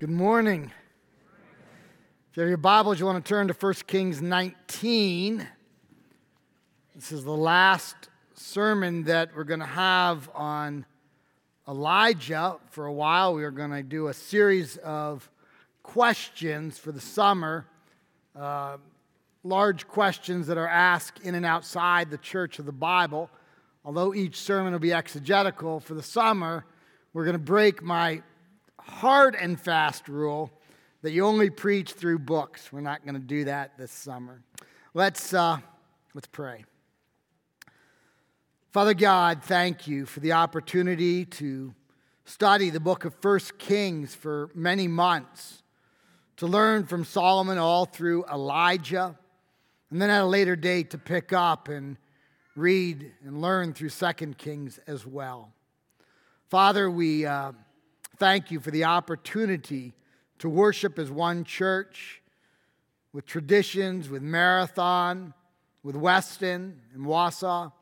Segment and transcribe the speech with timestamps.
[0.00, 0.72] Good morning.
[2.30, 5.46] If you have your Bibles, you want to turn to 1 Kings 19.
[6.94, 10.86] This is the last sermon that we're going to have on
[11.68, 12.56] Elijah.
[12.70, 15.30] For a while, we are going to do a series of
[15.82, 17.66] questions for the summer,
[18.34, 18.78] uh,
[19.44, 23.28] large questions that are asked in and outside the church of the Bible.
[23.84, 26.64] Although each sermon will be exegetical for the summer,
[27.12, 28.22] we're going to break my
[28.84, 30.50] hard and fast rule
[31.02, 32.72] that you only preach through books.
[32.72, 34.42] We're not going to do that this summer.
[34.94, 35.58] Let's, uh,
[36.14, 36.64] let's pray.
[38.72, 41.74] Father God, thank you for the opportunity to
[42.24, 45.62] study the book of First Kings for many months,
[46.36, 49.16] to learn from Solomon all through Elijah,
[49.90, 51.96] and then at a later date to pick up and
[52.54, 55.52] read and learn through Second Kings as well.
[56.48, 57.26] Father, we.
[57.26, 57.52] Uh,
[58.20, 59.94] thank you for the opportunity
[60.38, 62.20] to worship as one church
[63.14, 65.32] with traditions, with Marathon,
[65.82, 67.72] with Weston and Wausau.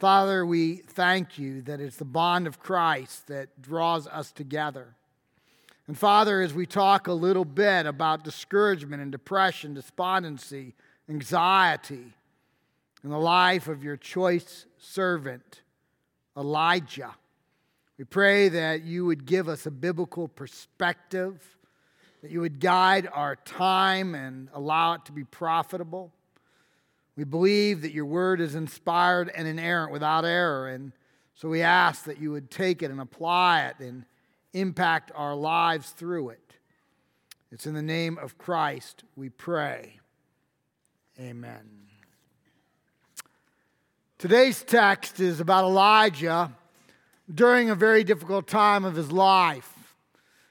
[0.00, 4.96] Father, we thank you that it's the bond of Christ that draws us together.
[5.86, 10.74] And Father, as we talk a little bit about discouragement and depression, despondency,
[11.08, 12.12] anxiety,
[13.04, 15.62] in the life of your choice servant,
[16.36, 17.14] Elijah,
[18.02, 21.40] we pray that you would give us a biblical perspective,
[22.20, 26.10] that you would guide our time and allow it to be profitable.
[27.14, 30.90] We believe that your word is inspired and inerrant without error, and
[31.36, 34.04] so we ask that you would take it and apply it and
[34.52, 36.54] impact our lives through it.
[37.52, 40.00] It's in the name of Christ we pray.
[41.20, 41.86] Amen.
[44.18, 46.50] Today's text is about Elijah
[47.32, 49.94] during a very difficult time of his life.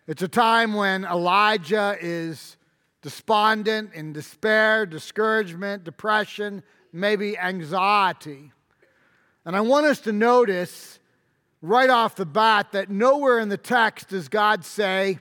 [0.08, 2.58] It's a time when Elijah is
[3.02, 6.63] despondent, in despair, discouragement, depression,
[6.94, 8.51] maybe anxiety.
[9.46, 11.00] And I want us to notice
[11.62, 15.19] right off the bat that nowhere in the text does God say,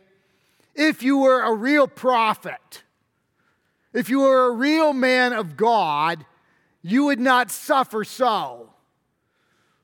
[0.75, 2.83] if you were a real prophet,
[3.93, 6.25] if you were a real man of God,
[6.83, 8.70] you would not suffer so.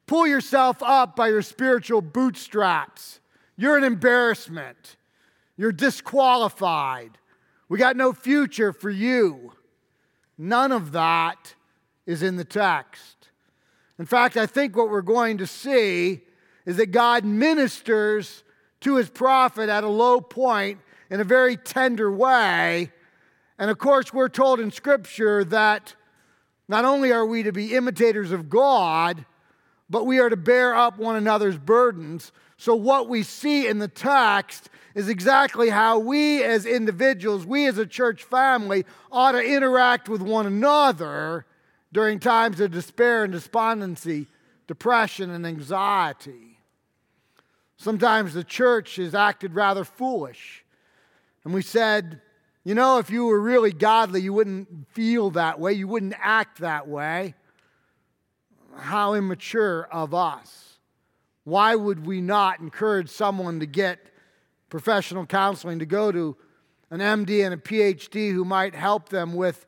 [0.07, 3.21] Pull yourself up by your spiritual bootstraps.
[3.57, 4.97] You're an embarrassment.
[5.57, 7.19] You're disqualified.
[7.69, 9.53] We got no future for you.
[10.39, 11.55] None of that
[12.05, 13.31] is in the text.
[13.99, 16.21] In fact, I think what we're going to see
[16.67, 18.45] is that God ministers
[18.81, 20.79] to his prophet at a low point
[21.11, 22.93] in a very tender way.
[23.59, 25.95] And of course, we're told in Scripture that
[26.69, 29.25] not only are we to be imitators of God,
[29.89, 32.33] but we are to bear up one another's burdens.
[32.57, 37.79] So, what we see in the text is exactly how we as individuals, we as
[37.79, 41.45] a church family, ought to interact with one another
[41.93, 44.27] during times of despair and despondency,
[44.67, 46.59] depression and anxiety.
[47.77, 50.65] Sometimes the church has acted rather foolish.
[51.45, 52.21] And we said,
[52.65, 56.59] you know, if you were really godly, you wouldn't feel that way, you wouldn't act
[56.59, 57.35] that way
[58.79, 60.79] how immature of us.
[61.45, 63.99] Why would we not encourage someone to get
[64.69, 66.37] professional counseling, to go to
[66.91, 69.67] an MD and a PhD who might help them with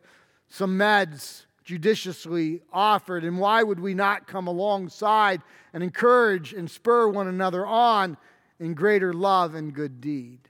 [0.48, 3.24] some meds judiciously offered?
[3.24, 5.42] And why would we not come alongside
[5.72, 8.16] and encourage and spur one another on
[8.58, 10.40] in greater love and good deed?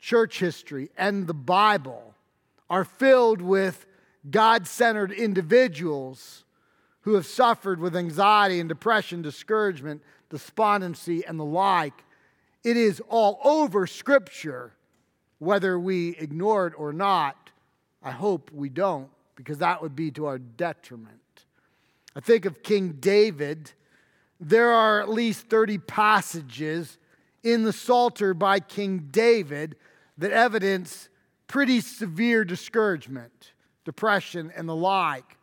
[0.00, 2.14] Church history and the Bible
[2.70, 3.84] are filled with
[4.30, 6.44] God centered individuals
[7.08, 12.04] who have suffered with anxiety and depression, discouragement, despondency, and the like.
[12.62, 14.74] It is all over Scripture,
[15.38, 17.48] whether we ignore it or not.
[18.02, 21.46] I hope we don't, because that would be to our detriment.
[22.14, 23.72] I think of King David.
[24.38, 26.98] There are at least 30 passages
[27.42, 29.76] in the Psalter by King David
[30.18, 31.08] that evidence
[31.46, 33.52] pretty severe discouragement,
[33.86, 35.38] depression, and the like.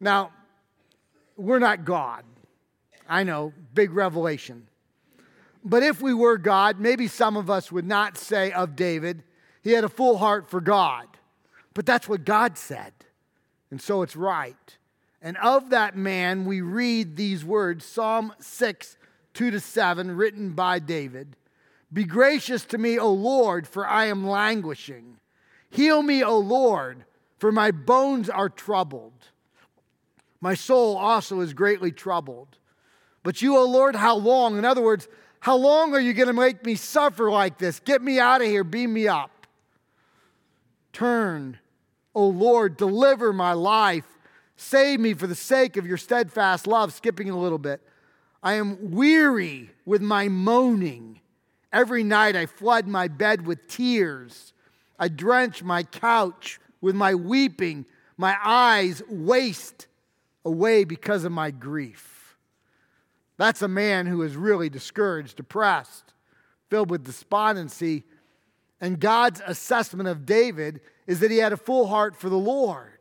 [0.00, 0.32] Now,
[1.38, 2.24] we're not God.
[3.08, 4.68] I know, big revelation.
[5.64, 9.22] But if we were God, maybe some of us would not say of David,
[9.62, 11.06] he had a full heart for God.
[11.74, 12.92] But that's what God said.
[13.70, 14.78] And so it's right.
[15.20, 18.96] And of that man, we read these words Psalm 6,
[19.34, 21.36] 2 to 7, written by David
[21.92, 25.18] Be gracious to me, O Lord, for I am languishing.
[25.70, 27.04] Heal me, O Lord,
[27.38, 29.28] for my bones are troubled.
[30.40, 32.58] My soul also is greatly troubled.
[33.22, 34.56] But you, O Lord, how long?
[34.56, 35.08] In other words,
[35.40, 37.80] How long are you going to make me suffer like this?
[37.80, 39.46] Get me out of here, beam me up.
[40.92, 41.58] Turn,
[42.14, 44.06] O Lord, deliver my life.
[44.56, 46.92] Save me for the sake of your steadfast love.
[46.92, 47.80] Skipping a little bit.
[48.42, 51.20] I am weary with my moaning.
[51.72, 54.52] Every night I flood my bed with tears.
[54.98, 57.86] I drench my couch with my weeping.
[58.16, 59.86] My eyes waste
[60.48, 62.36] away because of my grief.
[63.36, 66.12] That's a man who is really discouraged, depressed,
[66.70, 68.04] filled with despondency.
[68.80, 72.92] And God's assessment of David is that he had a full heart for the Lord.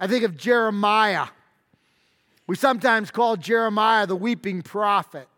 [0.00, 1.28] I think of Jeremiah.
[2.46, 5.28] We sometimes call Jeremiah the weeping prophet.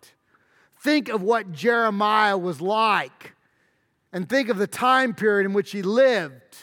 [0.83, 3.35] Think of what Jeremiah was like
[4.13, 6.57] and think of the time period in which he lived.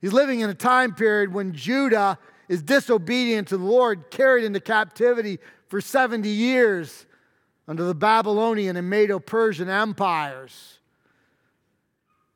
[0.00, 2.18] He's living in a time period when Judah
[2.48, 7.06] is disobedient to the Lord, carried into captivity for 70 years
[7.66, 10.78] under the Babylonian and Medo Persian empires.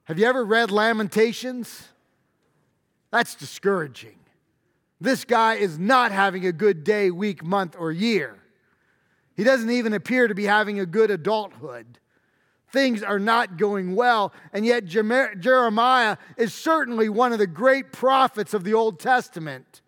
[0.04, 1.88] Have you ever read Lamentations?
[3.10, 4.16] That's discouraging.
[5.00, 8.38] This guy is not having a good day, week, month, or year.
[9.36, 11.98] He doesn't even appear to be having a good adulthood.
[12.70, 14.32] Things are not going well.
[14.52, 19.81] And yet, Jeremiah is certainly one of the great prophets of the Old Testament.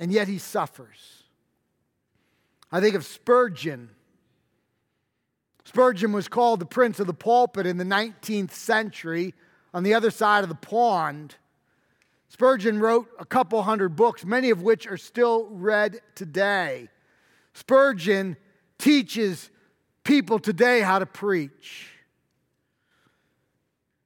[0.00, 1.22] And yet, he suffers.
[2.72, 3.90] I think of Spurgeon.
[5.64, 9.34] Spurgeon was called the prince of the pulpit in the 19th century
[9.74, 11.36] on the other side of the pond.
[12.28, 16.88] Spurgeon wrote a couple hundred books, many of which are still read today.
[17.52, 18.36] Spurgeon
[18.78, 19.50] teaches
[20.02, 21.88] people today how to preach.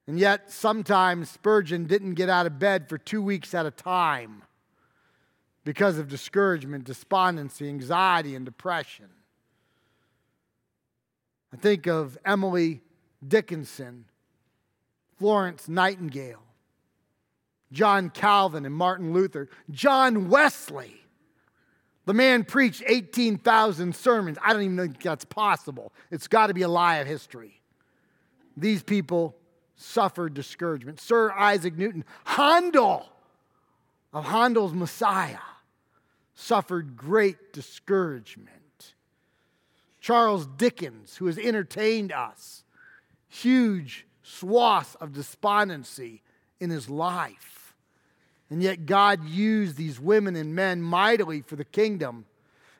[0.06, 4.42] And yet, sometimes Spurgeon didn't get out of bed for two weeks at a time
[5.64, 9.06] because of discouragement, despondency, anxiety, and depression.
[11.52, 12.82] I think of Emily
[13.26, 14.04] Dickinson,
[15.18, 16.44] Florence Nightingale.
[17.74, 20.94] John Calvin and Martin Luther, John Wesley.
[22.06, 24.38] The man preached 18,000 sermons.
[24.42, 25.92] I don't even think that's possible.
[26.10, 27.60] It's got to be a lie of history.
[28.56, 29.34] These people
[29.76, 31.00] suffered discouragement.
[31.00, 33.06] Sir Isaac Newton, Handel
[34.12, 35.38] of Handel's Messiah,
[36.34, 38.94] suffered great discouragement.
[40.00, 42.64] Charles Dickens, who has entertained us,
[43.28, 46.22] huge swaths of despondency
[46.60, 47.74] in his life.
[48.50, 52.26] And yet, God used these women and men mightily for the kingdom.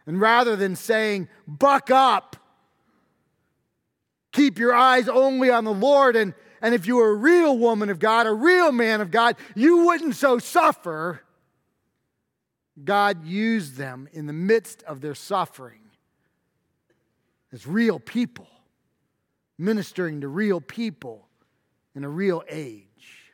[0.07, 2.37] And rather than saying, buck up,
[4.33, 7.89] keep your eyes only on the Lord, and, and if you were a real woman
[7.89, 11.23] of God, a real man of God, you wouldn't so suffer.
[12.83, 15.81] God used them in the midst of their suffering
[17.53, 18.49] as real people,
[19.59, 21.29] ministering to real people
[21.95, 23.33] in a real age.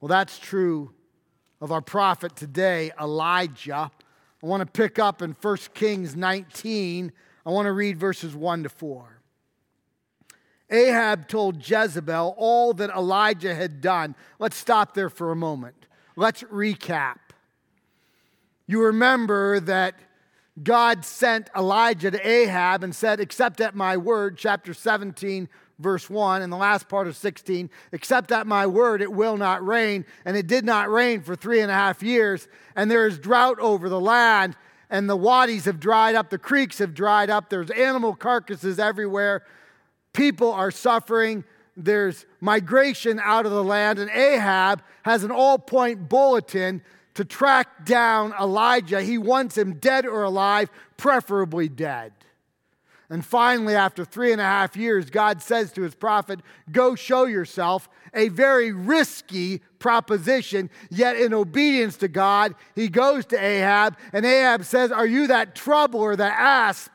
[0.00, 0.94] Well, that's true
[1.60, 3.90] of our prophet today, Elijah.
[4.42, 7.12] I want to pick up in 1 Kings 19.
[7.44, 9.20] I want to read verses 1 to 4.
[10.70, 14.14] Ahab told Jezebel all that Elijah had done.
[14.38, 15.86] Let's stop there for a moment.
[16.14, 17.16] Let's recap.
[18.68, 19.94] You remember that
[20.62, 25.48] God sent Elijah to Ahab and said, Except at my word, chapter 17,
[25.78, 29.66] verse 1, and the last part of 16, except at my word it will not
[29.66, 30.04] rain.
[30.26, 32.46] And it did not rain for three and a half years.
[32.76, 34.54] And there is drought over the land,
[34.90, 39.44] and the wadis have dried up, the creeks have dried up, there's animal carcasses everywhere.
[40.12, 41.44] People are suffering.
[41.74, 46.82] There's migration out of the land, and Ahab has an all point bulletin
[47.18, 49.02] to track down Elijah.
[49.02, 52.12] He wants him dead or alive, preferably dead.
[53.10, 56.38] And finally, after three and a half years, God says to his prophet,
[56.70, 57.88] Go show yourself.
[58.14, 64.64] A very risky proposition, yet in obedience to God, he goes to Ahab, and Ahab
[64.64, 66.92] says, Are you that trouble or that asp,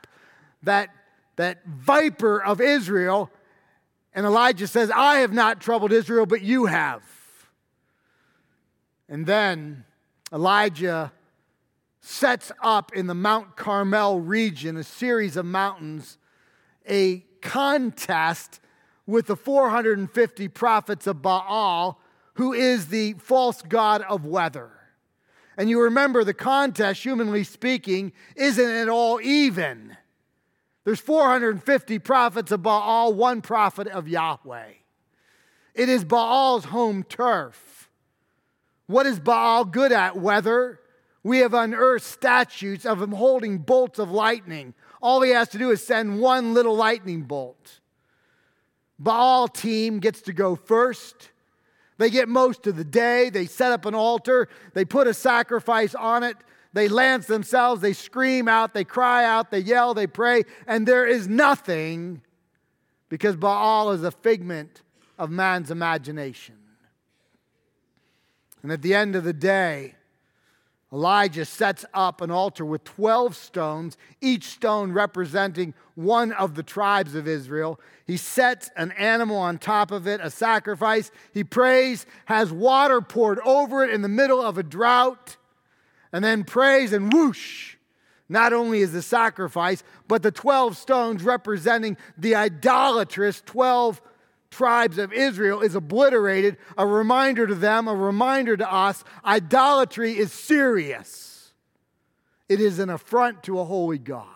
[0.63, 0.89] that,
[1.35, 3.29] that viper of Israel?
[4.13, 7.03] And Elijah says, I have not troubled Israel, but you have.
[9.09, 9.83] And then
[10.33, 11.11] Elijah
[12.01, 16.17] sets up in the Mount Carmel region, a series of mountains,
[16.89, 18.59] a contest
[19.05, 21.99] with the 450 prophets of Baal,
[22.35, 24.71] who is the false god of weather.
[25.55, 29.95] And you remember the contest, humanly speaking, isn't at all even.
[30.83, 34.71] There's 450 prophets of Baal, one prophet of Yahweh.
[35.75, 37.82] It is Baal's home turf.
[38.87, 40.17] What is Baal good at?
[40.17, 40.79] Weather.
[41.23, 45.71] We have unearthed statutes of him holding bolts of lightning All he has to do
[45.71, 47.79] is send one little lightning bolt.
[48.99, 51.31] Baal team gets to go first.
[51.97, 53.29] They get most of the day.
[53.29, 54.47] They set up an altar.
[54.73, 56.37] They put a sacrifice on it.
[56.73, 57.81] They lance themselves.
[57.81, 58.73] They scream out.
[58.73, 59.51] They cry out.
[59.51, 59.93] They yell.
[59.93, 60.43] They pray.
[60.67, 62.21] And there is nothing
[63.09, 64.81] because Baal is a figment
[65.19, 66.55] of man's imagination.
[68.63, 69.95] And at the end of the day,
[70.93, 77.15] Elijah sets up an altar with 12 stones, each stone representing one of the tribes
[77.15, 77.79] of Israel.
[78.05, 81.09] He sets an animal on top of it, a sacrifice.
[81.33, 85.35] He prays, has water poured over it in the middle of a drought,
[86.11, 87.75] and then prays, and whoosh.
[88.29, 93.99] Not only is the sacrifice, but the 12 stones representing the idolatrous 12
[94.53, 100.31] tribes of Israel is obliterated, a reminder to them, a reminder to us idolatry is
[100.31, 101.53] serious.
[102.47, 104.27] It is an affront to a holy God.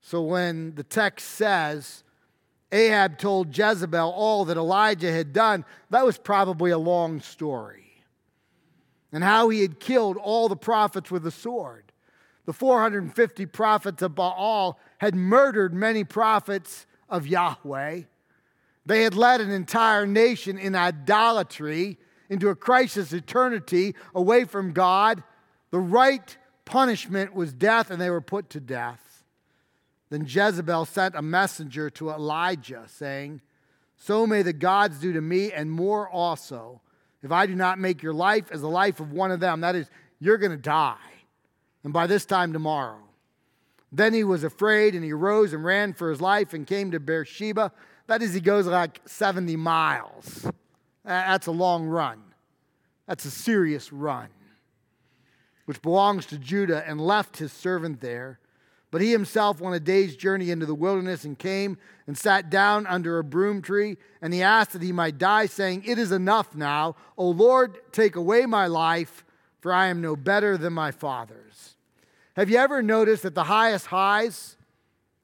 [0.00, 2.04] So when the text says,
[2.72, 8.04] Ahab told Jezebel all that Elijah had done, that was probably a long story.
[9.12, 11.90] And how he had killed all the prophets with the sword.
[12.46, 18.02] The 450 prophets of Baal had murdered many prophets of Yahweh.
[18.86, 21.98] They had led an entire nation in idolatry
[22.28, 25.22] into a crisis eternity away from God.
[25.70, 29.24] The right punishment was death, and they were put to death.
[30.08, 33.42] Then Jezebel sent a messenger to Elijah, saying,
[33.96, 36.80] So may the gods do to me, and more also,
[37.22, 39.60] if I do not make your life as the life of one of them.
[39.60, 39.88] That is,
[40.20, 40.96] you're going to die.
[41.84, 42.98] And by this time tomorrow.
[43.92, 47.00] Then he was afraid and he rose and ran for his life and came to
[47.00, 47.72] Beersheba.
[48.06, 50.46] That is, he goes like 70 miles.
[51.04, 52.22] That's a long run.
[53.06, 54.28] That's a serious run,
[55.64, 58.38] which belongs to Judah, and left his servant there.
[58.92, 62.86] But he himself went a day's journey into the wilderness and came and sat down
[62.86, 63.96] under a broom tree.
[64.20, 66.96] And he asked that he might die, saying, It is enough now.
[67.16, 69.24] O Lord, take away my life,
[69.60, 71.69] for I am no better than my fathers.
[72.40, 74.56] Have you ever noticed that the highest highs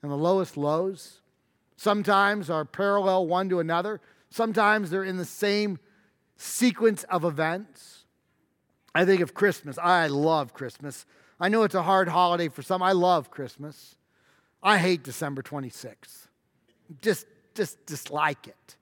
[0.03, 1.23] and the lowest lows
[1.79, 4.03] sometimes are parallel one to another?
[4.29, 5.79] Sometimes they're in the same
[6.37, 8.05] sequence of events.
[8.95, 9.79] I think of Christmas.
[9.79, 11.07] I love Christmas.
[11.41, 12.83] I know it's a hard holiday for some.
[12.83, 13.97] I love Christmas.
[14.63, 16.27] I hate December 26th.
[17.01, 18.77] Just, just dislike it.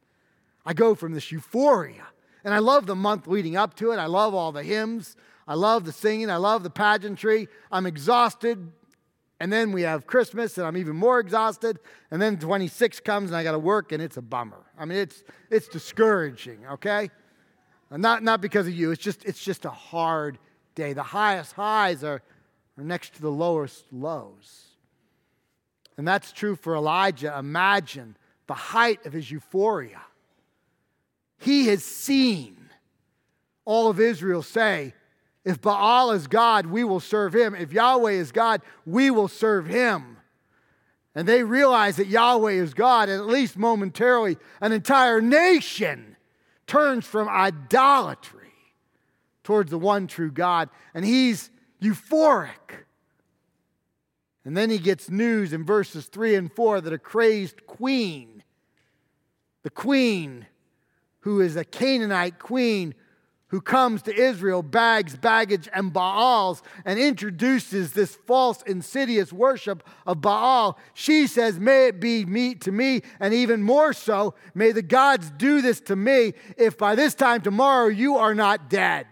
[0.66, 2.08] I go from this euphoria,
[2.42, 3.98] and I love the month leading up to it.
[3.98, 5.14] I love all the hymns.
[5.46, 6.30] I love the singing.
[6.30, 7.48] I love the pageantry.
[7.70, 8.72] I'm exhausted.
[9.40, 11.78] And then we have Christmas, and I'm even more exhausted.
[12.10, 14.64] And then 26 comes, and I got to work, and it's a bummer.
[14.78, 17.10] I mean, it's, it's discouraging, okay?
[17.90, 20.38] Not, not because of you, it's just, it's just a hard
[20.74, 20.92] day.
[20.92, 22.22] The highest highs are,
[22.78, 24.64] are next to the lowest lows.
[25.96, 27.36] And that's true for Elijah.
[27.38, 30.00] Imagine the height of his euphoria.
[31.38, 32.56] He has seen
[33.64, 34.94] all of Israel say,
[35.44, 37.54] if Baal is God, we will serve him.
[37.54, 40.16] If Yahweh is God, we will serve him.
[41.14, 46.16] And they realize that Yahweh is God, and at least momentarily, an entire nation
[46.66, 48.40] turns from idolatry
[49.44, 50.70] towards the one true God.
[50.94, 52.84] And he's euphoric.
[54.44, 58.42] And then he gets news in verses 3 and 4 that a crazed queen,
[59.62, 60.46] the queen
[61.20, 62.94] who is a Canaanite queen,
[63.54, 70.20] who comes to Israel, bags, baggage, and Baals, and introduces this false, insidious worship of
[70.20, 74.82] Baal, she says, May it be meat to me, and even more so, may the
[74.82, 79.06] gods do this to me if by this time tomorrow you are not dead.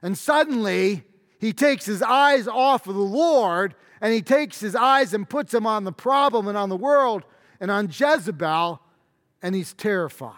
[0.00, 1.04] And suddenly,
[1.38, 5.52] he takes his eyes off of the Lord and he takes his eyes and puts
[5.52, 7.24] them on the problem and on the world
[7.60, 8.80] and on Jezebel,
[9.42, 10.32] and he's terrified.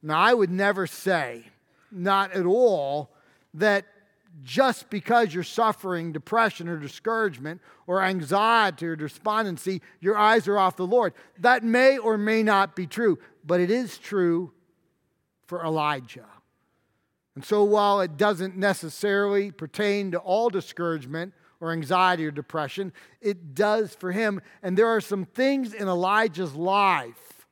[0.00, 1.49] Now, I would never say
[1.92, 3.10] not at all
[3.54, 3.84] that
[4.42, 10.76] just because you're suffering depression or discouragement or anxiety or despondency, your eyes are off
[10.76, 11.12] the Lord.
[11.38, 14.52] That may or may not be true, but it is true
[15.46, 16.26] for Elijah.
[17.34, 23.54] And so, while it doesn't necessarily pertain to all discouragement or anxiety or depression, it
[23.54, 24.40] does for him.
[24.62, 27.46] And there are some things in Elijah's life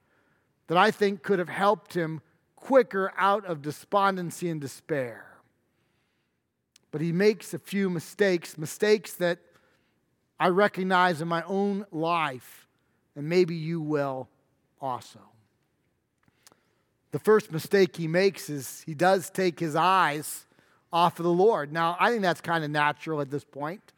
[0.67, 2.21] that I think could have helped him
[2.61, 5.25] quicker out of despondency and despair.
[6.91, 9.39] But he makes a few mistakes, mistakes that
[10.41, 12.67] I recognize in my own life,
[13.17, 14.29] and maybe you will
[14.81, 15.21] also.
[17.11, 20.47] The first mistake he makes is he does take his eyes
[20.93, 21.73] off of the Lord.
[21.73, 23.93] Now, I think that's kind of natural at this point.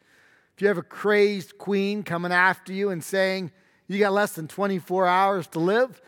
[0.55, 3.51] If you have a crazed queen coming after you and saying,
[3.87, 6.01] You got less than 24 hours to live?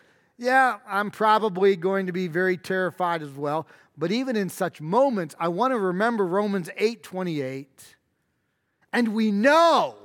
[0.44, 3.66] Yeah, I'm probably going to be very terrified as well.
[3.98, 7.96] But even in such moments, I want to remember Romans 8 28.
[8.92, 9.96] And we know,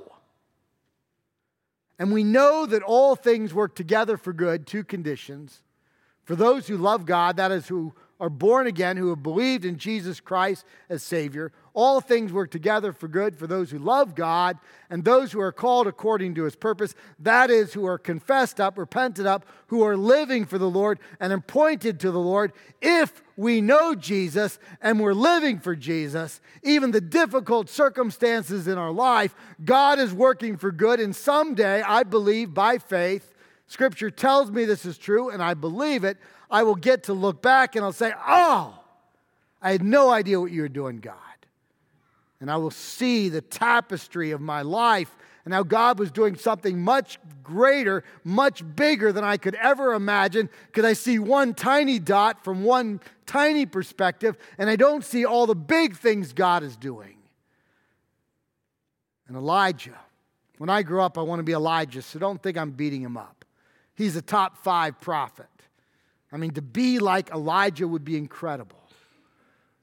[1.99, 5.61] and we know that all things work together for good, two conditions.
[6.23, 9.77] For those who love God, that is, who are born again, who have believed in
[9.77, 14.57] Jesus Christ as Savior, all things work together for good for those who love God
[14.89, 16.95] and those who are called according to his purpose.
[17.19, 21.31] That is, who are confessed up, repented up, who are living for the Lord and
[21.31, 22.51] appointed to the Lord.
[22.81, 28.91] If we know Jesus and we're living for Jesus, even the difficult circumstances in our
[28.91, 29.33] life,
[29.63, 30.99] God is working for good.
[30.99, 33.33] And someday, I believe by faith,
[33.67, 36.17] Scripture tells me this is true, and I believe it.
[36.49, 38.79] I will get to look back and I'll say, Oh,
[39.61, 41.15] I had no idea what you were doing, God.
[42.41, 45.15] And I will see the tapestry of my life
[45.45, 50.49] and how God was doing something much greater, much bigger than I could ever imagine
[50.67, 55.47] because I see one tiny dot from one tiny perspective and I don't see all
[55.47, 57.15] the big things God is doing.
[59.27, 59.99] And Elijah,
[60.57, 63.17] when I grew up, I want to be Elijah, so don't think I'm beating him
[63.17, 63.45] up.
[63.95, 65.47] He's a top five prophet.
[66.31, 68.77] I mean, to be like Elijah would be incredible.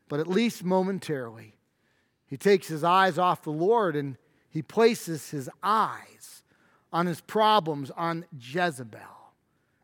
[0.09, 1.57] But at least momentarily,
[2.27, 4.17] he takes his eyes off the Lord and
[4.49, 6.43] he places his eyes
[6.93, 9.01] on his problems, on Jezebel.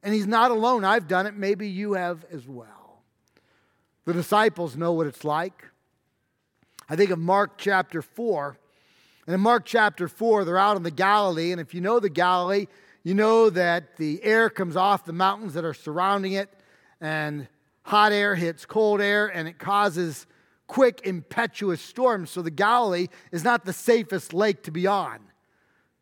[0.02, 0.84] And he's not alone.
[0.84, 1.34] I've done it.
[1.34, 3.02] Maybe you have as well.
[4.04, 5.68] The disciples know what it's like.
[6.88, 8.56] I think of Mark chapter 4.
[9.26, 11.52] And in Mark chapter 4, they're out in the Galilee.
[11.52, 12.66] And if you know the Galilee,
[13.04, 16.48] you know that the air comes off the mountains that are surrounding it,
[17.00, 17.48] and
[17.82, 20.26] hot air hits cold air, and it causes
[20.66, 22.30] quick, impetuous storms.
[22.30, 25.18] So the Galilee is not the safest lake to be on.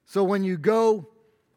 [0.04, 1.08] So when you go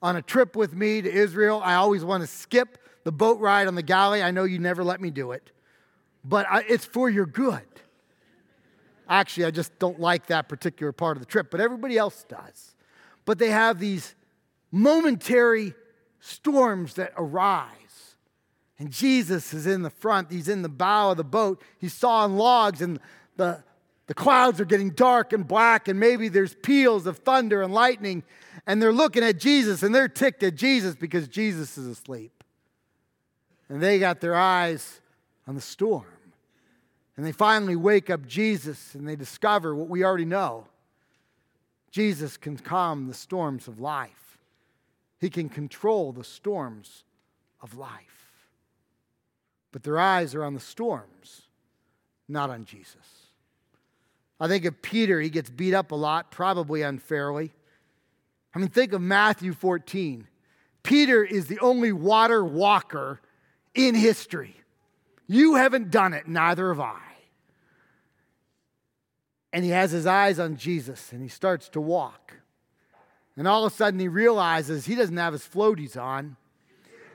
[0.01, 3.68] on a trip with me to Israel, I always want to skip the boat ride
[3.68, 4.22] on the Galilee.
[4.22, 5.51] I know you never let me do it,
[6.24, 7.61] but I, it's for your good.
[9.09, 12.75] Actually, I just don't like that particular part of the trip, but everybody else does.
[13.25, 14.15] But they have these
[14.74, 15.75] momentary
[16.20, 18.16] storms that arise.
[18.79, 22.36] And Jesus is in the front, he's in the bow of the boat, he's sawing
[22.36, 23.00] logs, and
[23.38, 23.64] the,
[24.07, 28.24] the clouds are getting dark and black, and maybe there's peals of thunder and lightning.
[28.66, 32.44] And they're looking at Jesus and they're ticked at Jesus because Jesus is asleep.
[33.68, 35.01] And they got their eyes
[35.48, 36.05] on the storm.
[37.18, 40.68] And they finally wake up Jesus and they discover what we already know
[41.92, 44.23] Jesus can calm the storms of life.
[45.24, 47.05] He can control the storms
[47.62, 48.42] of life.
[49.72, 51.44] But their eyes are on the storms,
[52.27, 53.29] not on Jesus.
[54.38, 57.53] I think of Peter, he gets beat up a lot, probably unfairly.
[58.53, 60.27] I mean, think of Matthew 14.
[60.83, 63.22] Peter is the only water walker
[63.74, 64.57] in history.
[65.25, 67.00] You haven't done it, neither have I.
[69.53, 72.43] And he has his eyes on Jesus and he starts to walk.
[73.35, 76.35] And all of a sudden, he realizes he doesn't have his floaties on.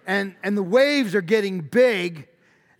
[0.06, 2.28] And, and the waves are getting big.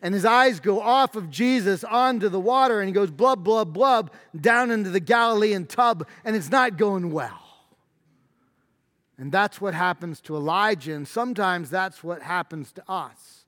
[0.03, 2.81] And his eyes go off of Jesus onto the water.
[2.81, 6.07] And he goes blub, blub, blub down into the Galilean tub.
[6.24, 7.38] And it's not going well.
[9.18, 10.94] And that's what happens to Elijah.
[10.94, 13.44] And sometimes that's what happens to us.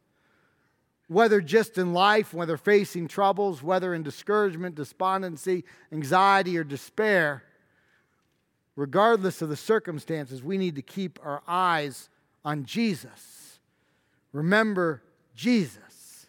[1.09, 7.42] Whether just in life, whether facing troubles, whether in discouragement, despondency, anxiety, or despair
[8.81, 12.09] regardless of the circumstances, we need to keep our eyes
[12.47, 13.61] on Jesus.
[14.33, 15.03] Remember
[15.35, 16.27] Jesus.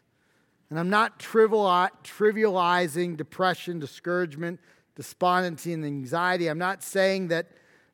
[0.69, 4.59] And I'm not trivializing depression, discouragement,
[4.95, 6.47] despondency, and anxiety.
[6.47, 7.47] I'm not saying that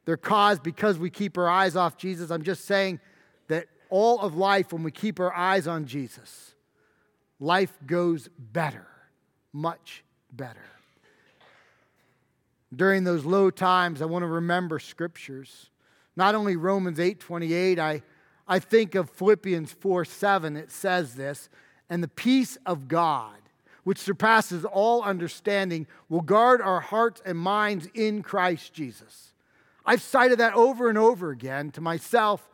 [0.05, 2.31] they're caused because we keep our eyes off Jesus.
[2.31, 2.99] I'm just saying
[3.49, 6.55] that all of life, when we keep our eyes on Jesus,
[7.39, 8.87] life goes better,
[9.53, 10.65] much better.
[12.75, 15.69] During those low times, I want to remember scriptures.
[16.15, 18.01] Not only Romans 8 28, I,
[18.47, 20.57] I think of Philippians 4 7.
[20.57, 21.49] It says this,
[21.89, 23.37] and the peace of God,
[23.83, 29.33] which surpasses all understanding, will guard our hearts and minds in Christ Jesus.
[29.85, 32.49] I've cited that over and over again to myself,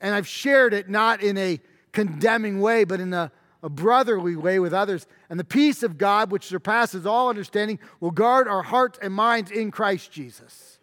[0.00, 1.60] and I've shared it not in a
[1.92, 3.32] condemning way, but in a
[3.64, 5.06] a brotherly way with others.
[5.30, 9.50] And the peace of God, which surpasses all understanding, will guard our hearts and minds
[9.50, 10.78] in Christ Jesus.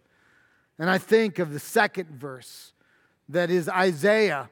[0.79, 2.73] And I think of the second verse
[3.29, 4.49] that is Isaiah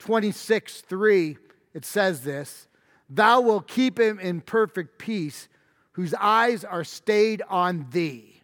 [0.00, 1.38] 26 3.
[1.72, 2.66] It says this
[3.08, 5.48] Thou wilt keep him in perfect peace,
[5.92, 8.42] whose eyes are stayed on thee.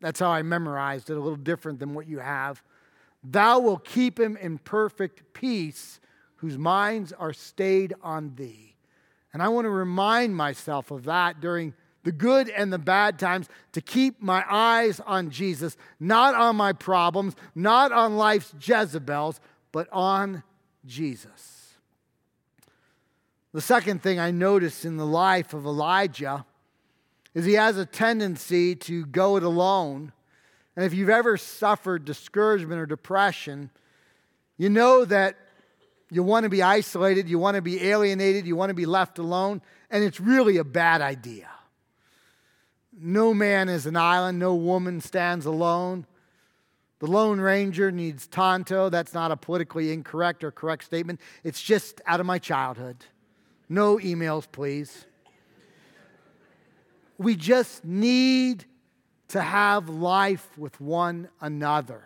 [0.00, 2.62] That's how I memorized it, a little different than what you have.
[3.22, 6.00] Thou will keep him in perfect peace,
[6.44, 8.76] whose minds are stayed on thee.
[9.32, 13.48] And I want to remind myself of that during the good and the bad times,
[13.72, 19.40] to keep my eyes on Jesus, not on my problems, not on life's Jezebels,
[19.72, 20.42] but on
[20.84, 21.76] Jesus.
[23.54, 26.44] The second thing I notice in the life of Elijah
[27.32, 30.12] is he has a tendency to go it alone.
[30.76, 33.70] And if you've ever suffered discouragement or depression,
[34.58, 35.38] you know that
[36.14, 39.18] you want to be isolated, you want to be alienated, you want to be left
[39.18, 41.48] alone, and it's really a bad idea.
[42.96, 46.06] No man is an island, no woman stands alone.
[47.00, 48.88] The Lone Ranger needs Tonto.
[48.90, 51.20] That's not a politically incorrect or correct statement.
[51.42, 53.04] It's just out of my childhood.
[53.68, 55.06] No emails, please.
[57.18, 58.66] We just need
[59.28, 62.04] to have life with one another.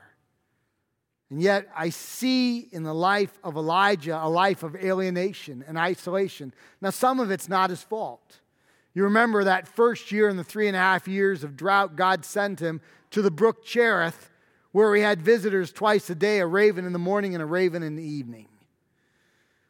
[1.31, 6.55] And yet, I see in the life of Elijah a life of alienation and isolation.
[6.81, 8.41] Now, some of it's not his fault.
[8.95, 12.25] You remember that first year in the three and a half years of drought, God
[12.25, 14.31] sent him to the brook Cherith,
[14.73, 17.83] where he had visitors twice a day, a raven in the morning and a raven
[17.83, 18.49] in the evening.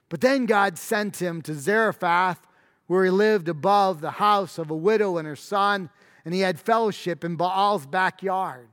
[0.09, 2.47] But then God sent him to Zarephath,
[2.87, 5.91] where he lived above the house of a widow and her son,
[6.25, 8.69] and he had fellowship in Baal's backyard.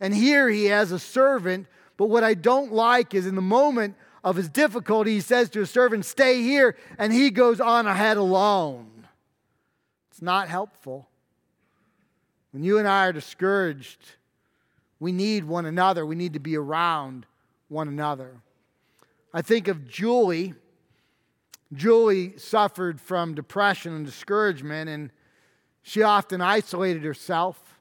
[0.00, 3.94] And here he has a servant, but what I don't like is in the moment
[4.22, 8.16] of his difficulty, he says to his servant, Stay here, and he goes on ahead
[8.16, 9.06] alone.
[10.10, 11.08] It's not helpful.
[12.52, 13.98] When you and I are discouraged,
[15.00, 16.06] we need one another.
[16.06, 17.26] We need to be around
[17.68, 18.36] one another.
[19.32, 20.54] I think of Julie.
[21.72, 25.10] Julie suffered from depression and discouragement, and
[25.82, 27.73] she often isolated herself.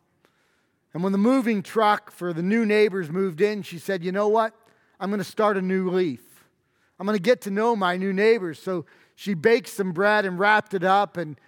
[0.93, 4.27] And when the moving truck for the new neighbors moved in, she said, You know
[4.27, 4.53] what?
[4.99, 6.21] I'm going to start a new leaf.
[6.99, 8.61] I'm going to get to know my new neighbors.
[8.61, 11.39] So she baked some bread and wrapped it up and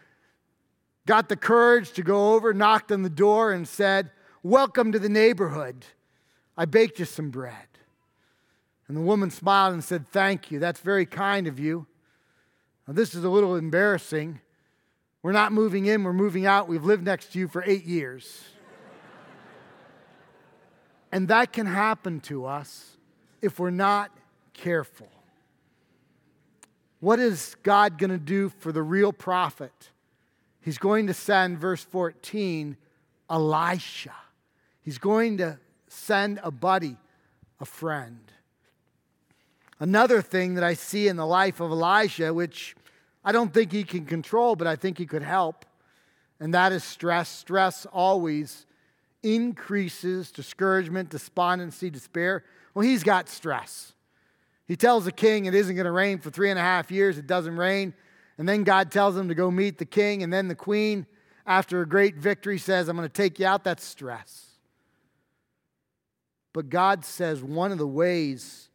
[1.06, 5.10] got the courage to go over, knocked on the door, and said, Welcome to the
[5.10, 5.86] neighborhood.
[6.58, 7.68] I baked you some bread.
[8.88, 10.60] And the woman smiled and said, Thank you.
[10.60, 11.86] That's very kind of you.
[12.88, 14.42] Now, this is a little embarrassing.
[15.22, 16.68] We're not moving in, we're moving out.
[16.68, 18.44] We've lived next to you for eight years.
[21.16, 22.98] And that can happen to us
[23.42, 24.12] if we're not
[24.54, 25.08] careful.
[27.00, 29.92] What is God going to do for the real prophet?
[30.60, 32.76] He's going to send, verse 14,
[33.30, 34.14] Elisha.
[34.82, 36.98] He's going to send a buddy,
[37.62, 38.20] a friend.
[39.80, 42.76] Another thing that I see in the life of Elijah, which
[43.24, 45.66] I don't think he can control, but I think he could help,
[46.42, 47.30] and that is stress.
[47.30, 48.66] Stress always
[49.26, 52.44] increases discouragement, despondency, despair.
[52.74, 53.94] Well, he's got stress.
[54.68, 57.18] He tells the king it isn't going to rain for three and a half years.
[57.18, 57.94] It doesn't rain.
[58.38, 60.22] And then God tells him to go meet the king.
[60.22, 61.08] And then the queen,
[61.46, 63.64] after a great victory, says, I'm going to take you out.
[63.64, 64.46] That's stress.
[66.54, 68.70] But God says one of the ways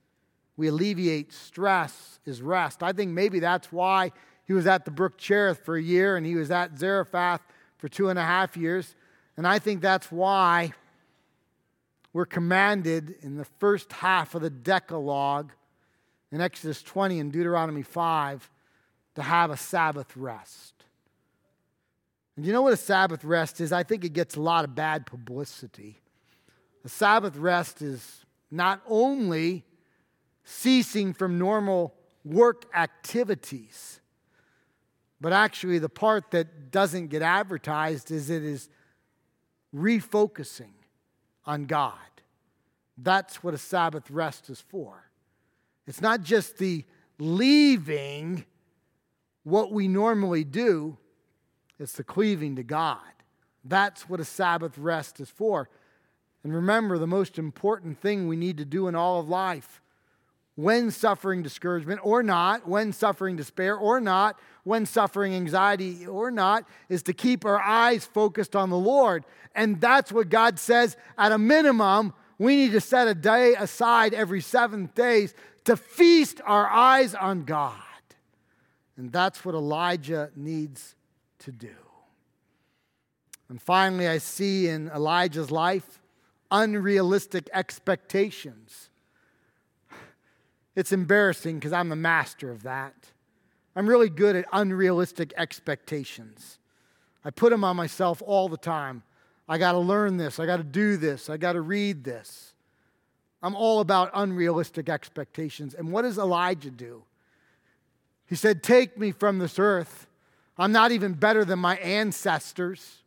[0.56, 2.82] we alleviate stress is rest.
[2.82, 4.12] I think maybe that's why
[4.46, 7.40] he was at the brook Cherith for a year and he was at Zarephath
[7.78, 8.94] for two and a half years.
[9.40, 10.74] And I think that's why
[12.12, 15.52] we're commanded in the first half of the Decalogue
[16.30, 18.50] in Exodus 20 and Deuteronomy 5
[19.14, 20.84] to have a Sabbath rest.
[22.36, 23.72] And you know what a Sabbath rest is?
[23.72, 26.02] I think it gets a lot of bad publicity.
[26.84, 29.64] A Sabbath rest is not only
[30.44, 31.94] ceasing from normal
[32.26, 34.00] work activities,
[35.18, 38.68] but actually the part that doesn't get advertised is it is
[39.74, 40.72] refocusing
[41.44, 41.94] on God.
[42.98, 45.10] That's what a Sabbath rest is for.
[45.86, 46.84] It's not just the
[47.18, 48.44] leaving
[49.42, 50.96] what we normally do,
[51.78, 52.98] it's the cleaving to God.
[53.64, 55.68] That's what a Sabbath rest is for.
[56.42, 59.82] And remember, the most important thing we need to do in all of life,
[60.56, 66.64] when suffering discouragement or not, when suffering despair or not, when suffering anxiety or not,
[66.88, 69.24] is to keep our eyes focused on the Lord.
[69.54, 74.14] And that's what God says at a minimum, we need to set a day aside
[74.14, 75.34] every seventh days
[75.64, 77.74] to feast our eyes on God.
[78.96, 80.94] And that's what Elijah needs
[81.40, 81.74] to do.
[83.48, 86.00] And finally, I see in Elijah's life
[86.50, 88.89] unrealistic expectations.
[90.76, 92.94] It's embarrassing because I'm the master of that.
[93.74, 96.58] I'm really good at unrealistic expectations.
[97.24, 99.02] I put them on myself all the time.
[99.48, 100.38] I got to learn this.
[100.38, 101.28] I got to do this.
[101.28, 102.54] I got to read this.
[103.42, 105.74] I'm all about unrealistic expectations.
[105.74, 107.02] And what does Elijah do?
[108.26, 110.06] He said, Take me from this earth.
[110.56, 112.98] I'm not even better than my ancestors.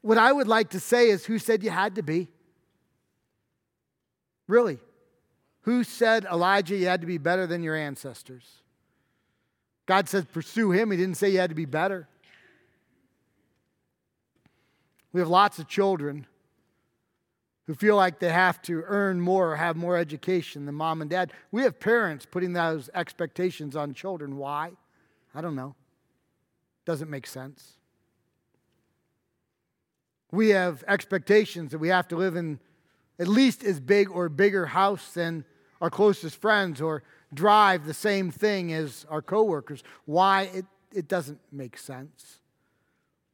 [0.00, 2.28] What I would like to say is, who said you had to be?
[4.46, 4.78] Really?
[5.62, 8.62] Who said, Elijah, you had to be better than your ancestors?
[9.86, 10.90] God said, pursue him.
[10.90, 12.08] He didn't say you had to be better.
[15.12, 16.26] We have lots of children
[17.66, 21.10] who feel like they have to earn more or have more education than mom and
[21.10, 21.32] dad.
[21.52, 24.36] We have parents putting those expectations on children.
[24.36, 24.72] Why?
[25.34, 25.74] I don't know.
[26.84, 27.74] Doesn't make sense.
[30.32, 32.58] We have expectations that we have to live in
[33.18, 35.44] at least as big or bigger house than
[35.82, 37.02] our closest friends or
[37.34, 39.82] drive the same thing as our coworkers.
[40.06, 40.42] Why?
[40.54, 40.64] It,
[40.94, 42.38] it doesn't make sense.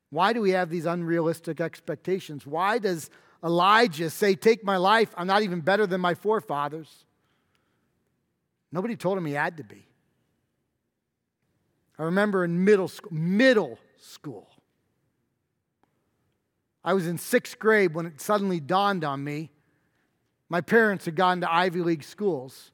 [0.08, 2.46] Why do we have these unrealistic expectations?
[2.46, 3.10] Why does
[3.44, 5.14] Elijah say, Take my life?
[5.16, 7.04] I'm not even better than my forefathers.
[8.72, 9.86] Nobody told him he had to be.
[11.98, 14.48] I remember in middle school, middle school,
[16.82, 19.50] I was in sixth grade when it suddenly dawned on me
[20.48, 22.72] my parents had gone to Ivy League schools.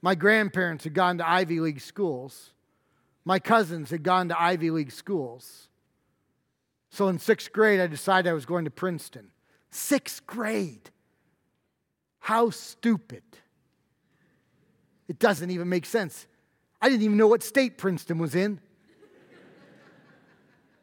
[0.00, 2.50] My grandparents had gone to Ivy League schools.
[3.24, 5.68] My cousins had gone to Ivy League schools.
[6.90, 9.30] So in sixth grade, I decided I was going to Princeton.
[9.70, 10.90] Sixth grade.
[12.20, 13.22] How stupid.
[15.08, 16.26] It doesn't even make sense.
[16.80, 18.60] I didn't even know what state Princeton was in.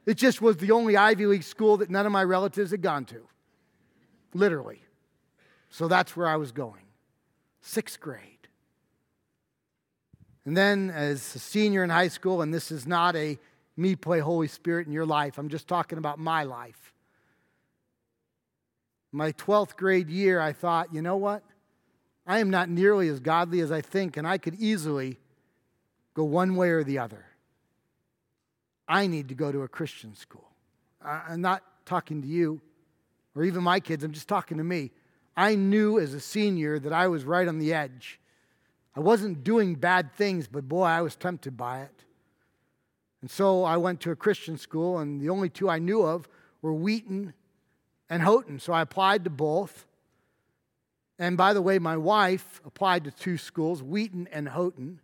[0.06, 3.06] It just was the only Ivy League school that none of my relatives had gone
[3.06, 3.28] to.
[4.34, 4.85] Literally.
[5.70, 6.84] So that's where I was going.
[7.62, 8.22] Sixth grade.
[10.46, 13.40] And then, as a senior in high school, and this is not a
[13.76, 15.38] me play Holy Spirit in your life.
[15.38, 16.94] I'm just talking about my life.
[19.12, 21.44] My 12th grade year, I thought, you know what?
[22.28, 25.18] I am not nearly as godly as I think, and I could easily
[26.14, 27.26] go one way or the other.
[28.88, 30.48] I need to go to a Christian school.
[31.04, 32.62] I'm not talking to you
[33.36, 34.92] or even my kids, I'm just talking to me.
[35.38, 38.20] I knew as a senior that I was right on the edge.
[38.96, 42.04] I wasn't doing bad things, but boy, I was tempted by it.
[43.22, 46.30] And so I went to a Christian school, and the only two I knew of
[46.62, 47.34] were Wheaton
[48.10, 48.60] and Houghton.
[48.60, 49.86] So I applied to both.
[51.18, 55.00] And by the way, my wife applied to two schools, Wheaton and Houghton.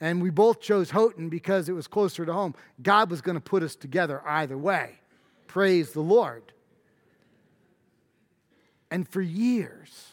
[0.00, 2.54] And we both chose Houghton because it was closer to home.
[2.82, 4.98] God was going to put us together either way.
[5.46, 6.52] Praise the Lord.
[8.92, 10.10] And for years,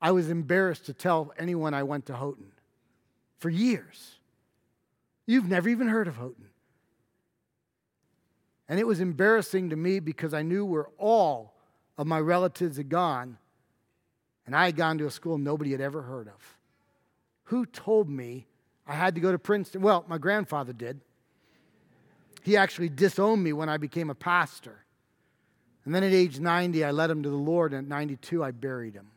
[0.00, 2.50] I was embarrassed to tell anyone I went to Houghton.
[3.38, 4.16] For years.
[5.26, 6.48] You've never even heard of Houghton.
[8.68, 11.54] And it was embarrassing to me because I knew where all
[11.96, 13.38] of my relatives had gone,
[14.44, 16.58] and I had gone to a school nobody had ever heard of.
[17.44, 18.48] Who told me
[18.88, 19.82] I had to go to Princeton?
[19.82, 21.00] Well, my grandfather did.
[22.42, 24.81] He actually disowned me when I became a pastor.
[25.84, 28.52] And then at age 90, I led him to the Lord, and at 92, I
[28.52, 29.10] buried him.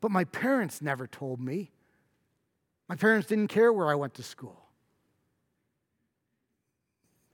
[0.00, 1.70] But my parents never told me.
[2.88, 4.60] My parents didn't care where I went to school.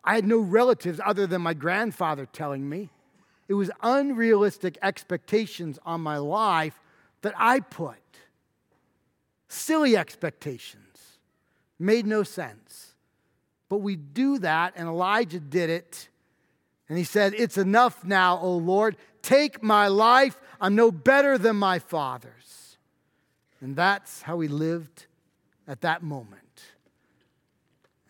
[0.05, 2.91] I had no relatives other than my grandfather telling me.
[3.49, 6.81] It was unrealistic expectations on my life
[7.23, 7.97] that I put.
[9.49, 11.19] Silly expectations.
[11.77, 12.95] Made no sense.
[13.69, 16.10] But we do that, and Elijah did it.
[16.91, 18.97] And he said, It's enough now, O Lord.
[19.23, 20.39] Take my life.
[20.61, 22.77] I'm no better than my father's.
[23.61, 25.07] And that's how he lived
[25.69, 26.43] at that moment.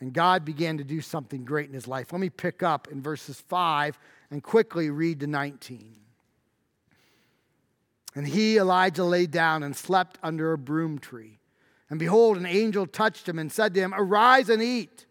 [0.00, 2.10] And God began to do something great in his life.
[2.10, 3.98] Let me pick up in verses 5
[4.30, 5.96] and quickly read to 19.
[8.14, 11.38] And he, Elijah, lay down and slept under a broom tree.
[11.90, 15.04] And behold, an angel touched him and said to him, Arise and eat.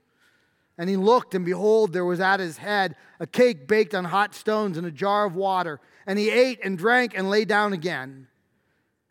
[0.79, 4.33] And he looked, and behold, there was at his head a cake baked on hot
[4.33, 5.81] stones and a jar of water.
[6.07, 8.27] And he ate and drank and lay down again.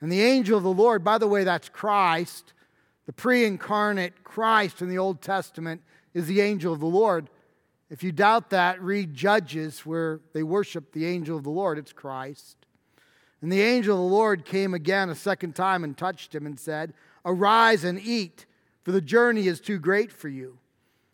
[0.01, 2.55] And the angel of the Lord, by the way, that's Christ,
[3.05, 5.83] the pre incarnate Christ in the Old Testament
[6.15, 7.29] is the angel of the Lord.
[7.91, 11.77] If you doubt that, read Judges where they worship the angel of the Lord.
[11.77, 12.57] It's Christ.
[13.43, 16.59] And the angel of the Lord came again a second time and touched him and
[16.59, 16.95] said,
[17.27, 18.47] Arise and eat,
[18.85, 20.59] for the journey is too great for you.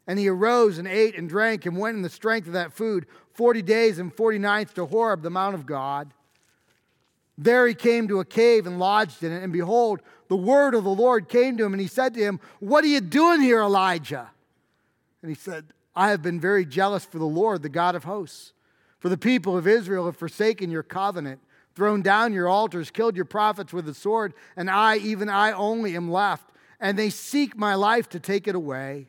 [0.07, 3.07] And he arose and ate and drank and went in the strength of that food
[3.33, 6.13] 40 days and 40 nights to Horeb, the Mount of God.
[7.37, 9.43] There he came to a cave and lodged in it.
[9.43, 12.39] And behold, the word of the Lord came to him, and he said to him,
[12.61, 14.31] What are you doing here, Elijah?
[15.21, 15.65] And he said,
[15.97, 18.53] I have been very jealous for the Lord, the God of hosts.
[18.99, 21.41] For the people of Israel have forsaken your covenant,
[21.75, 25.97] thrown down your altars, killed your prophets with the sword, and I, even I only,
[25.97, 29.09] am left, and they seek my life to take it away.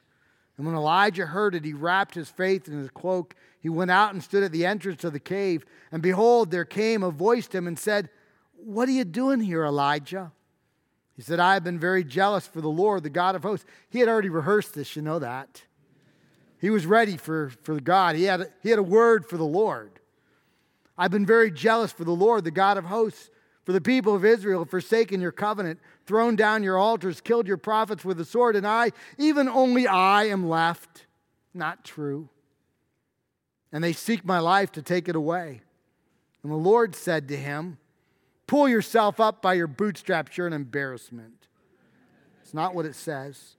[0.61, 3.35] And when Elijah heard it, he wrapped his face in his cloak.
[3.61, 5.65] He went out and stood at the entrance of the cave.
[5.91, 8.11] And behold, there came a voice to him and said,
[8.63, 10.31] What are you doing here, Elijah?
[11.15, 13.65] He said, I have been very jealous for the Lord, the God of hosts.
[13.89, 15.63] He had already rehearsed this, you know that.
[16.59, 19.43] He was ready for, for God, he had, a, he had a word for the
[19.43, 19.99] Lord.
[20.95, 23.31] I've been very jealous for the Lord, the God of hosts.
[23.63, 25.79] For the people of Israel have forsaken your covenant,
[26.11, 30.25] thrown down your altars, killed your prophets with the sword, and I, even only I,
[30.25, 31.05] am left.
[31.53, 32.27] Not true.
[33.71, 35.61] And they seek my life to take it away.
[36.43, 37.77] And the Lord said to him,
[38.45, 41.47] Pull yourself up by your bootstraps, you're an embarrassment.
[42.43, 43.55] It's not what it says.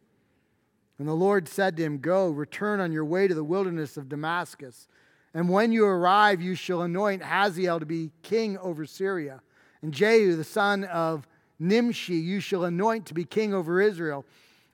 [0.99, 4.11] And the Lord said to him, Go, return on your way to the wilderness of
[4.11, 4.89] Damascus.
[5.33, 9.41] And when you arrive, you shall anoint Hazael to be king over Syria.
[9.81, 11.27] And Jehu, the son of
[11.59, 14.25] Nimshi, you shall anoint to be king over Israel.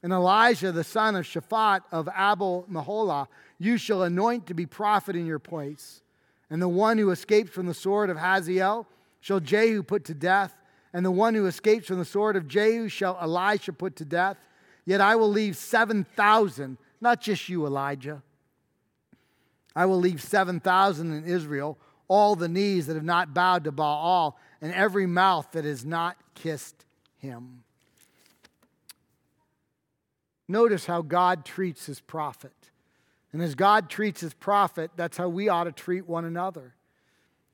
[0.03, 3.27] And Elijah, the son of Shaphat of Abel Meholah,
[3.59, 6.03] you shall anoint to be prophet in your place.
[6.51, 8.87] And the one who escapes from the sword of Hazael
[9.21, 10.55] shall Jehu put to death.
[10.93, 14.39] And the one who escapes from the sword of Jehu shall Elisha put to death.
[14.87, 18.23] Yet I will leave 7,000, not just you, Elijah.
[19.77, 21.77] I will leave 7,000 in Israel,
[22.09, 26.17] all the knees that have not bowed to Baal, and every mouth that has not
[26.43, 26.85] kissed
[27.19, 27.65] him.
[30.49, 32.53] Notice how God treats his prophet.
[33.33, 36.75] And as God treats his prophet, that's how we ought to treat one another.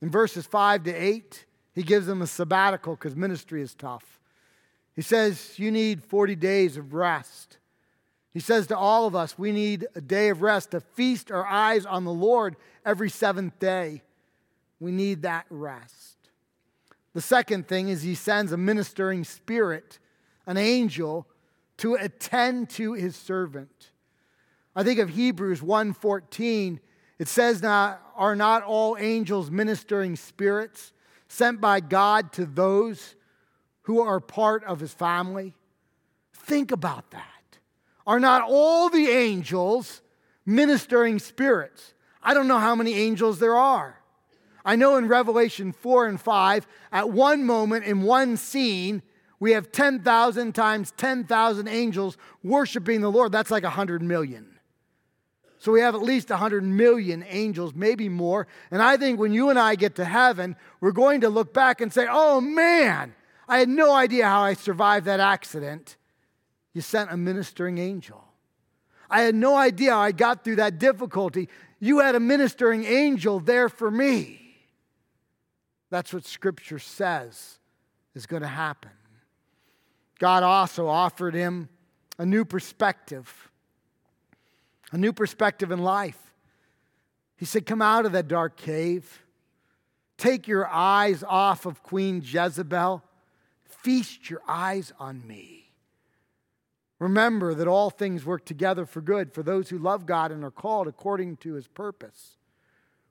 [0.00, 1.44] In verses 5 to 8,
[1.74, 4.20] he gives them a sabbatical because ministry is tough.
[4.94, 7.58] He says, You need 40 days of rest.
[8.32, 11.46] He says to all of us, We need a day of rest to feast our
[11.46, 14.02] eyes on the Lord every seventh day.
[14.78, 16.23] We need that rest.
[17.14, 19.98] The second thing is he sends a ministering spirit,
[20.46, 21.26] an angel,
[21.78, 23.90] to attend to his servant.
[24.76, 26.80] I think of Hebrews 1:14.
[27.18, 30.92] It says now are not all angels ministering spirits
[31.28, 33.16] sent by God to those
[33.82, 35.54] who are part of his family?
[36.32, 37.58] Think about that.
[38.06, 40.02] Are not all the angels
[40.44, 41.94] ministering spirits?
[42.22, 44.00] I don't know how many angels there are.
[44.64, 49.02] I know in Revelation 4 and 5, at one moment in one scene,
[49.38, 53.30] we have 10,000 times 10,000 angels worshiping the Lord.
[53.30, 54.58] That's like 100 million.
[55.58, 58.46] So we have at least 100 million angels, maybe more.
[58.70, 61.80] And I think when you and I get to heaven, we're going to look back
[61.80, 63.14] and say, oh man,
[63.48, 65.96] I had no idea how I survived that accident.
[66.72, 68.24] You sent a ministering angel.
[69.08, 71.48] I had no idea how I got through that difficulty.
[71.80, 74.43] You had a ministering angel there for me.
[75.94, 77.60] That's what Scripture says
[78.16, 78.90] is going to happen.
[80.18, 81.68] God also offered him
[82.18, 83.48] a new perspective,
[84.90, 86.18] a new perspective in life.
[87.36, 89.22] He said, Come out of that dark cave.
[90.18, 93.00] Take your eyes off of Queen Jezebel.
[93.64, 95.70] Feast your eyes on me.
[96.98, 100.50] Remember that all things work together for good for those who love God and are
[100.50, 102.32] called according to his purpose.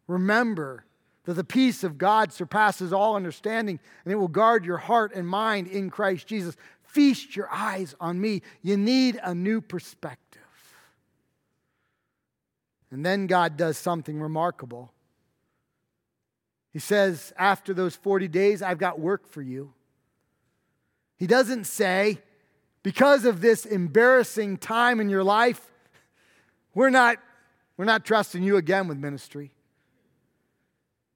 [0.05, 0.83] Remember
[1.25, 5.27] that the peace of God surpasses all understanding, and it will guard your heart and
[5.27, 6.55] mind in Christ Jesus.
[6.83, 8.41] Feast your eyes on me.
[8.61, 10.41] You need a new perspective.
[12.91, 14.91] And then God does something remarkable.
[16.71, 19.73] He says, After those 40 days, I've got work for you.
[21.15, 22.19] He doesn't say,
[22.83, 25.71] because of this embarrassing time in your life,
[26.75, 27.17] we're not,
[27.77, 29.52] we're not trusting you again with ministry.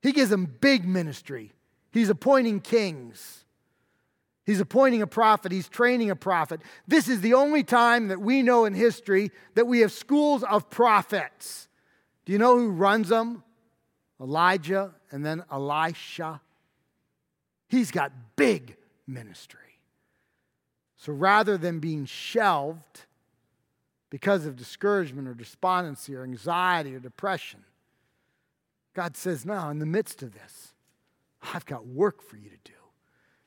[0.07, 1.51] He gives them big ministry.
[1.91, 3.43] He's appointing kings.
[4.45, 5.51] He's appointing a prophet.
[5.51, 6.61] He's training a prophet.
[6.87, 10.69] This is the only time that we know in history that we have schools of
[10.69, 11.67] prophets.
[12.23, 13.43] Do you know who runs them?
[14.21, 16.39] Elijah and then Elisha.
[17.67, 18.77] He's got big
[19.07, 19.59] ministry.
[20.95, 23.01] So rather than being shelved
[24.09, 27.65] because of discouragement or despondency or anxiety or depression,
[28.97, 30.73] God says, now in the midst of this,
[31.53, 32.73] I've got work for you to do.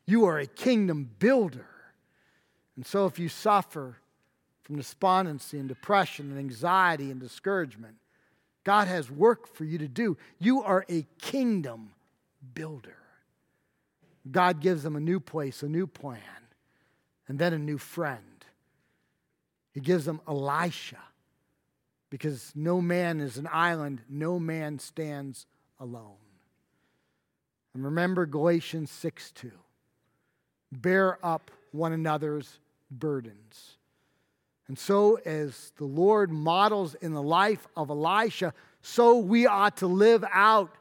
[0.07, 1.67] You are a kingdom builder.
[2.77, 3.97] And so if you suffer
[4.63, 7.97] from despondency and depression and anxiety and discouragement,
[8.63, 10.17] God has work for you to do.
[10.39, 11.95] You are a kingdom
[12.55, 12.99] builder.
[14.31, 16.21] God gives them a new place, a new plan,
[17.27, 18.45] and then a new friend.
[19.73, 20.99] He gives them Elisha
[22.11, 25.47] because no man is an island, no man stands
[25.79, 26.17] alone.
[27.73, 29.53] And remember Galatians 6 2.
[30.73, 32.59] Bear up one another's
[32.91, 33.77] burdens.
[34.67, 39.87] And so, as the Lord models in the life of Elisha, so we ought to
[39.87, 40.75] live out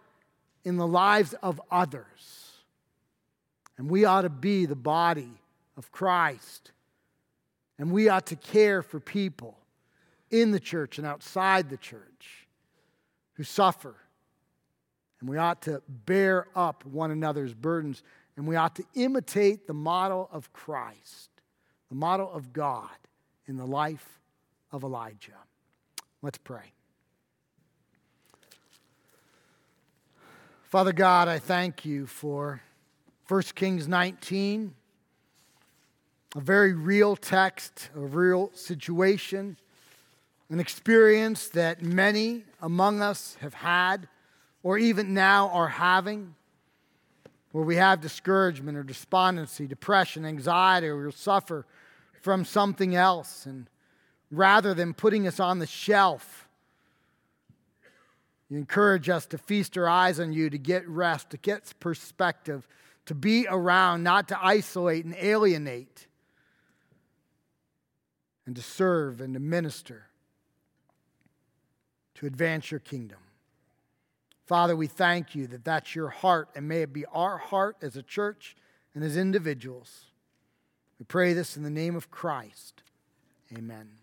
[0.63, 2.05] in the lives of others.
[3.77, 5.31] And we ought to be the body
[5.77, 6.71] of Christ.
[7.77, 9.58] And we ought to care for people
[10.31, 12.47] in the church and outside the church
[13.33, 13.95] who suffer.
[15.19, 18.03] And we ought to bear up one another's burdens.
[18.37, 21.29] And we ought to imitate the model of Christ,
[21.89, 22.89] the model of God
[23.47, 24.19] in the life
[24.71, 25.31] of Elijah.
[26.21, 26.73] Let's pray.
[30.63, 32.61] Father God, I thank you for
[33.27, 34.75] 1 Kings 19,
[36.35, 39.57] a very real text, a real situation,
[40.49, 44.07] an experience that many among us have had
[44.63, 46.35] or even now are having,
[47.51, 51.65] where we have discouragement or despondency, depression, anxiety, or we suffer
[52.21, 53.45] from something else.
[53.45, 53.69] And
[54.31, 56.47] rather than putting us on the shelf,
[58.49, 62.67] you encourage us to feast our eyes on you, to get rest, to get perspective,
[63.05, 66.07] to be around, not to isolate and alienate,
[68.45, 70.08] and to serve and to minister,
[72.19, 73.17] to advance your kingdom.
[74.45, 77.95] Father, we thank you that that's your heart, and may it be our heart as
[77.95, 78.57] a church
[78.93, 80.05] and as individuals.
[80.99, 82.83] We pray this in the name of Christ.
[83.57, 83.98] Amen.